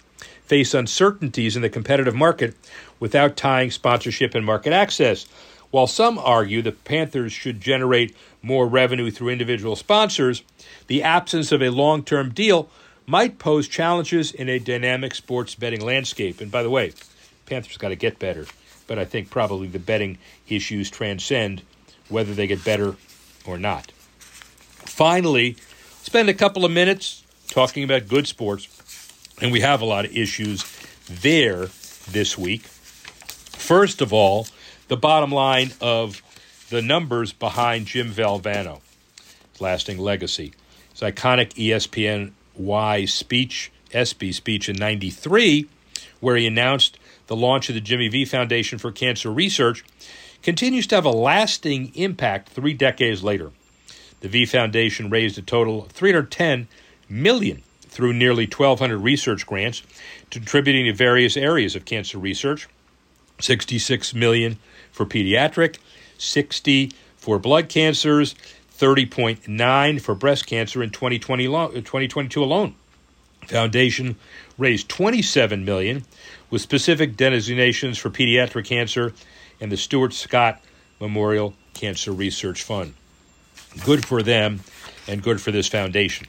[0.47, 2.55] face uncertainties in the competitive market
[3.01, 5.27] without tying sponsorship and market access.
[5.71, 10.43] While some argue the Panthers should generate more revenue through individual sponsors,
[10.87, 12.69] the absence of a long term deal
[13.07, 16.41] might pose challenges in a dynamic sports betting landscape.
[16.41, 16.93] And by the way,
[17.47, 18.47] Panthers got to get better,
[18.87, 20.19] but I think probably the betting
[20.49, 21.63] issues transcend
[22.09, 22.97] whether they get better
[23.47, 23.91] or not.
[24.87, 25.57] Finally,
[26.03, 28.74] spend a couple of minutes talking about good sports,
[29.41, 30.65] and we have a lot of issues
[31.09, 31.69] there
[32.11, 32.63] this week.
[32.63, 34.47] First of all,
[34.89, 36.23] the bottom line of
[36.71, 38.81] the numbers behind Jim Valvano,
[39.61, 40.53] lasting legacy.
[40.93, 45.69] His iconic ESPN Y speech, ESPY speech in 93,
[46.21, 49.85] where he announced the launch of the Jimmy V Foundation for Cancer Research,
[50.43, 53.51] continues to have a lasting impact three decades later.
[54.21, 56.69] The V Foundation raised a total of 310
[57.09, 57.63] million
[57.95, 59.83] through nearly 1,200 research grants,
[60.29, 62.69] contributing to various areas of cancer research.
[63.41, 64.59] 66 million
[64.91, 65.79] for pediatric,
[66.19, 68.35] 60 for blood cancers,
[68.77, 72.75] 30.9 for breast cancer in 2020 lo- uh, 2022 alone.
[73.47, 74.17] Foundation
[74.59, 76.05] raised 27 million
[76.51, 79.13] with specific designations for pediatric cancer
[79.61, 80.61] and the Stuart Scott
[81.01, 82.95] Memorial Cancer Research Fund.
[83.85, 84.61] Good for them
[85.07, 86.27] and good for this foundation.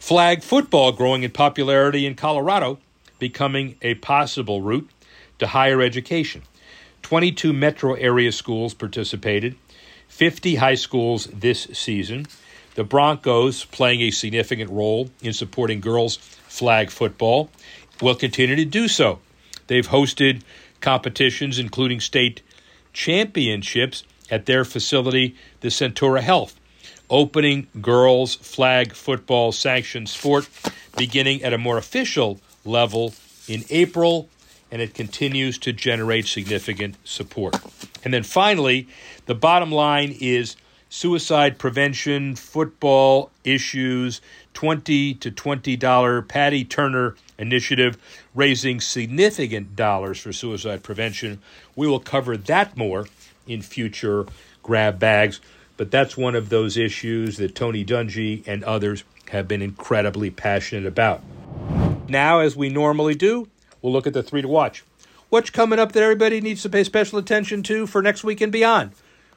[0.00, 2.78] Flag football growing in popularity in Colorado,
[3.18, 4.88] becoming a possible route
[5.38, 6.42] to higher education.
[7.02, 9.54] 22 metro area schools participated,
[10.08, 12.26] 50 high schools this season.
[12.74, 17.50] The Broncos, playing a significant role in supporting girls flag football,
[18.00, 19.18] will continue to do so.
[19.66, 20.42] They've hosted
[20.80, 22.40] competitions, including state
[22.92, 26.57] championships, at their facility, the Centura Health,
[27.10, 30.48] opening girls flag football sanctioned sport
[30.96, 33.14] beginning at a more official level
[33.46, 34.28] in April
[34.70, 37.56] and it continues to generate significant support.
[38.04, 38.86] And then finally,
[39.26, 40.56] the bottom line is
[40.90, 44.20] suicide prevention, football issues,
[44.54, 47.96] 20 to $20 Patty Turner initiative
[48.34, 51.40] raising significant dollars for suicide prevention.
[51.76, 53.06] We will cover that more
[53.46, 54.26] in future
[54.62, 55.40] grab bags.
[55.78, 60.84] But that's one of those issues that Tony Dungy and others have been incredibly passionate
[60.84, 61.22] about.
[62.08, 63.48] Now, as we normally do,
[63.80, 64.84] we'll look at the three to watch.
[65.30, 68.50] What's coming up that everybody needs to pay special attention to for next week and
[68.50, 68.92] beyond?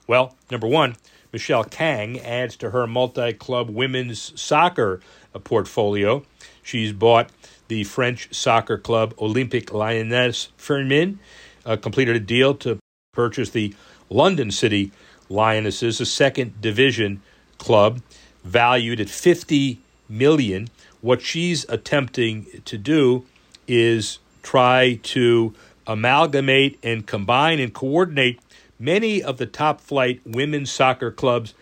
[0.07, 0.95] Well, number one,
[1.31, 4.99] Michelle Kang adds to her multi club women's soccer
[5.43, 6.25] portfolio.
[6.63, 7.29] She's bought
[7.67, 11.17] the French soccer club Olympique Lyonnais Féminin,
[11.65, 12.79] uh, completed a deal to
[13.13, 13.75] purchase the
[14.09, 14.91] London City
[15.31, 17.21] Lionesses, a second division
[17.57, 18.01] club
[18.43, 19.79] valued at 50
[20.09, 20.67] million.
[21.01, 23.25] What she's attempting to do
[23.67, 25.53] is try to
[25.87, 28.39] amalgamate and combine and coordinate
[28.79, 31.53] many of the top flight women's soccer clubs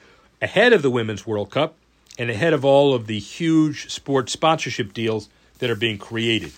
[0.42, 1.76] ahead of the Women's World Cup
[2.18, 6.52] and ahead of all of the huge sports sponsorship deals that are being created.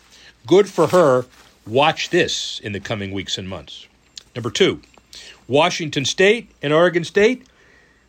[0.48, 1.26] Good for her.
[1.68, 3.88] Watch this in the coming weeks and months.
[4.36, 4.82] Number two,
[5.52, 7.46] Washington State and Oregon State.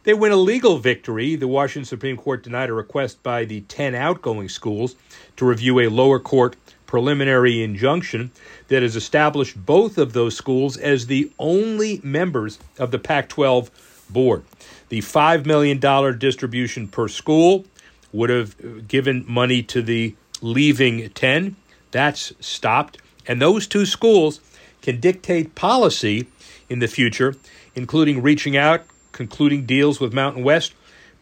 [0.05, 1.34] They win a legal victory.
[1.34, 4.95] The Washington Supreme Court denied a request by the 10 outgoing schools
[5.36, 6.55] to review a lower court
[6.86, 8.30] preliminary injunction
[8.68, 14.07] that has established both of those schools as the only members of the Pac 12
[14.09, 14.45] board.
[14.88, 15.80] The $5 million
[16.20, 17.64] distribution per school
[18.12, 21.57] would have given money to the leaving 10.
[21.90, 22.99] That's stopped.
[23.26, 24.40] And those two schools
[24.80, 26.28] can dictate policy
[26.73, 27.37] in the future,
[27.75, 30.73] including reaching out, concluding deals with Mountain West,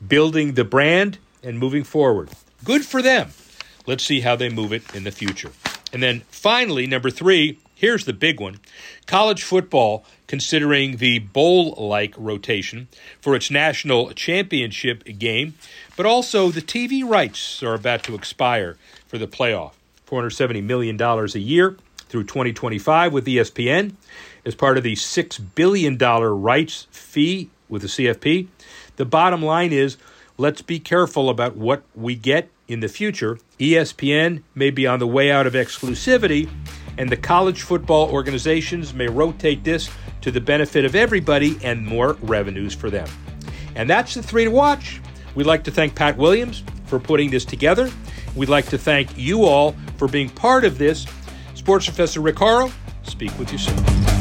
[0.07, 2.31] building the brand, and moving forward.
[2.63, 3.31] Good for them.
[3.85, 5.51] Let's see how they move it in the future.
[5.93, 8.61] And then finally, number three, here's the big one
[9.07, 12.87] college football considering the bowl like rotation
[13.21, 15.55] for its national championship game,
[15.97, 18.77] but also the TV rights are about to expire
[19.09, 19.73] for the playoff.
[20.07, 21.77] $470 million a year
[22.09, 23.95] through 2025 with ESPN
[24.45, 28.49] as part of the $6 billion rights fee with the CFP.
[28.97, 29.97] The bottom line is
[30.38, 33.38] let's be careful about what we get in the future.
[33.59, 36.49] ESPN may be on the way out of exclusivity,
[36.97, 42.14] and the college football organizations may rotate this to the benefit of everybody and more
[42.22, 43.09] revenues for them.
[43.74, 45.01] And that's the three to watch.
[45.34, 47.91] We'd like to thank Pat Williams for putting this together.
[48.34, 51.07] We'd like to thank you all for being part of this.
[51.55, 52.72] Sports Professor Rick Horrow,
[53.03, 54.20] speak with you soon.